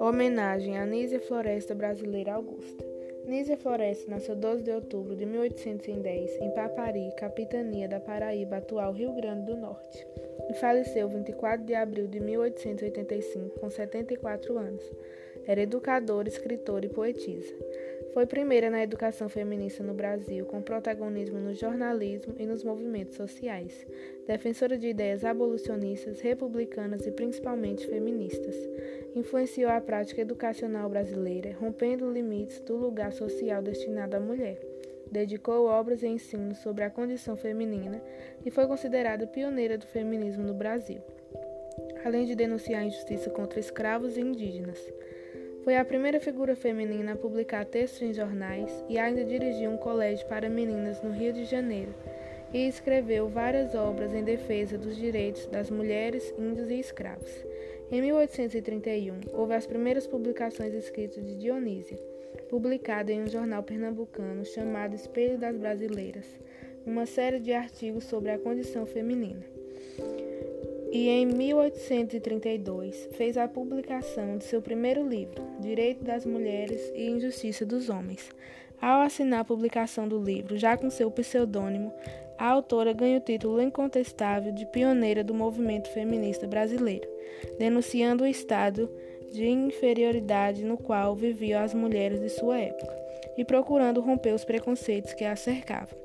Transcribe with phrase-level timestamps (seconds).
[0.00, 2.84] Homenagem a Nízia Floresta Brasileira Augusta.
[3.26, 9.12] Nízia Floresta nasceu 12 de outubro de 1810 em Papari, capitania da Paraíba, atual Rio
[9.12, 10.06] Grande do Norte,
[10.48, 14.84] e faleceu 24 de abril de 1885 com 74 anos.
[15.46, 17.54] Era educadora, escritora e poetisa.
[18.12, 23.86] Foi primeira na educação feminista no Brasil, com protagonismo no jornalismo e nos movimentos sociais.
[24.26, 28.54] Defensora de ideias abolicionistas, republicanas e principalmente feministas.
[29.14, 34.58] Influenciou a prática educacional brasileira, rompendo limites do lugar social destinado à mulher.
[35.10, 38.02] Dedicou obras e ensinos sobre a condição feminina
[38.44, 41.00] e foi considerada pioneira do feminismo no Brasil,
[42.04, 44.78] além de denunciar a injustiça contra escravos e indígenas.
[45.66, 50.24] Foi a primeira figura feminina a publicar textos em jornais e ainda dirigiu um colégio
[50.28, 51.92] para meninas no Rio de Janeiro
[52.54, 57.32] e escreveu várias obras em defesa dos direitos das mulheres, índios e escravos.
[57.90, 61.98] Em 1831, houve as primeiras publicações escritas de Dionísia,
[62.48, 66.26] publicada em um jornal pernambucano chamado Espelho das Brasileiras,
[66.86, 69.55] uma série de artigos sobre a condição feminina
[70.96, 77.66] e em 1832 fez a publicação de seu primeiro livro, Direito das Mulheres e Injustiça
[77.66, 78.30] dos Homens.
[78.80, 81.92] Ao assinar a publicação do livro, já com seu pseudônimo,
[82.38, 87.06] a autora ganha o título incontestável de pioneira do movimento feminista brasileiro,
[87.58, 88.90] denunciando o estado
[89.30, 92.96] de inferioridade no qual viviam as mulheres de sua época
[93.36, 95.98] e procurando romper os preconceitos que a cercavam.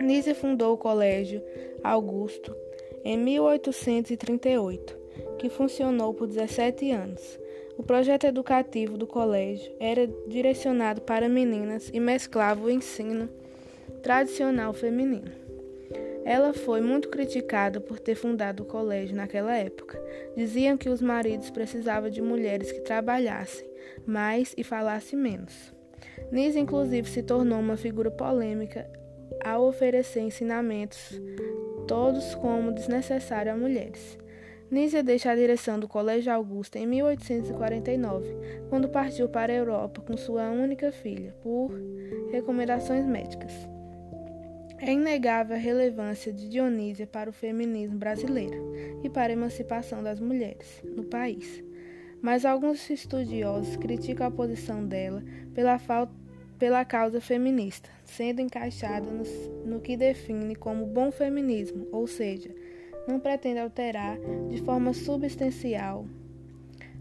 [0.00, 1.42] Nise fundou o Colégio
[1.82, 2.69] Augusto
[3.04, 4.96] em 1838,
[5.38, 7.38] que funcionou por 17 anos.
[7.76, 13.28] O projeto educativo do colégio era direcionado para meninas e mesclava o ensino
[14.02, 15.32] tradicional feminino.
[16.24, 19.98] Ela foi muito criticada por ter fundado o colégio naquela época.
[20.36, 23.66] Diziam que os maridos precisavam de mulheres que trabalhassem
[24.06, 25.72] mais e falassem menos.
[26.30, 28.88] Nise, inclusive, se tornou uma figura polêmica
[29.42, 31.20] ao oferecer ensinamentos
[31.90, 34.16] todos como desnecessário a mulheres.
[34.70, 38.28] Nízia deixa a direção do Colégio Augusta em 1849,
[38.68, 41.72] quando partiu para a Europa com sua única filha, por
[42.30, 43.52] recomendações médicas.
[44.78, 48.72] É inegável a relevância de Dionísia para o feminismo brasileiro
[49.02, 51.60] e para a emancipação das mulheres no país.
[52.22, 56.19] Mas alguns estudiosos criticam a posição dela pela falta
[56.60, 59.24] pela causa feminista, sendo encaixada no,
[59.64, 62.54] no que define como bom feminismo, ou seja,
[63.08, 66.04] não pretende alterar de forma substancial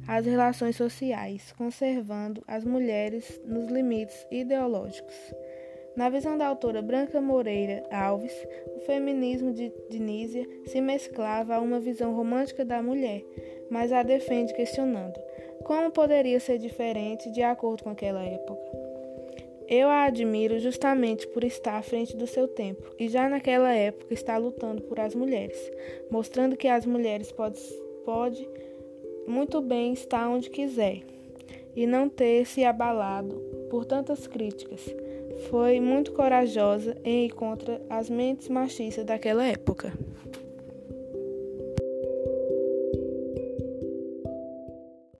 [0.08, 5.16] as relações sociais, conservando as mulheres nos limites ideológicos.
[5.96, 8.34] Na visão da autora Branca Moreira Alves,
[8.76, 13.24] o feminismo de Dinísia se mesclava a uma visão romântica da mulher,
[13.70, 15.20] mas a defende questionando
[15.64, 18.89] como poderia ser diferente de acordo com aquela época.
[19.72, 24.16] Eu a admiro justamente por estar à frente do seu tempo e já naquela época
[24.16, 25.72] está lutando por as mulheres,
[26.10, 27.62] mostrando que as mulheres pode,
[28.04, 28.50] pode
[29.28, 31.02] muito bem estar onde quiser
[31.76, 33.36] e não ter se abalado
[33.70, 34.84] por tantas críticas.
[35.52, 39.94] Foi muito corajosa em ir contra as mentes machistas daquela época.